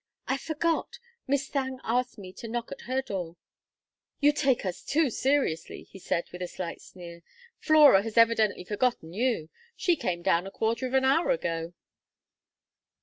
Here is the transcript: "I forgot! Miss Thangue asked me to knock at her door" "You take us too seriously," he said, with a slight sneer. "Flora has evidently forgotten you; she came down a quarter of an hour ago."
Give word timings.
"I 0.27 0.37
forgot! 0.37 0.97
Miss 1.27 1.47
Thangue 1.47 1.79
asked 1.83 2.17
me 2.17 2.33
to 2.33 2.47
knock 2.47 2.71
at 2.71 2.87
her 2.89 3.03
door" 3.03 3.35
"You 4.19 4.31
take 4.33 4.65
us 4.65 4.83
too 4.83 5.11
seriously," 5.11 5.83
he 5.83 5.99
said, 5.99 6.25
with 6.31 6.41
a 6.41 6.47
slight 6.47 6.81
sneer. 6.81 7.21
"Flora 7.59 8.01
has 8.01 8.17
evidently 8.17 8.63
forgotten 8.63 9.13
you; 9.13 9.49
she 9.75 9.95
came 9.95 10.23
down 10.23 10.47
a 10.47 10.49
quarter 10.51 10.87
of 10.87 10.95
an 10.95 11.05
hour 11.05 11.29
ago." 11.29 11.73